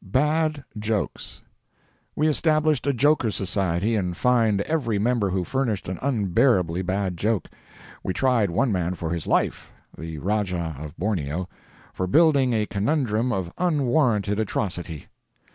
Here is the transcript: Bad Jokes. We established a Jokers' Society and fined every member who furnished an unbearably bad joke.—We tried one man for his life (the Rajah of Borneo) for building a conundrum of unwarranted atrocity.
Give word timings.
Bad 0.00 0.64
Jokes. 0.78 1.42
We 2.16 2.26
established 2.26 2.86
a 2.86 2.94
Jokers' 2.94 3.36
Society 3.36 3.94
and 3.94 4.16
fined 4.16 4.62
every 4.62 4.98
member 4.98 5.28
who 5.28 5.44
furnished 5.44 5.86
an 5.86 5.98
unbearably 6.00 6.80
bad 6.80 7.18
joke.—We 7.18 8.14
tried 8.14 8.48
one 8.50 8.72
man 8.72 8.94
for 8.94 9.10
his 9.10 9.26
life 9.26 9.70
(the 9.98 10.16
Rajah 10.16 10.76
of 10.80 10.96
Borneo) 10.96 11.46
for 11.92 12.06
building 12.06 12.54
a 12.54 12.64
conundrum 12.64 13.32
of 13.34 13.52
unwarranted 13.58 14.40
atrocity. 14.40 15.08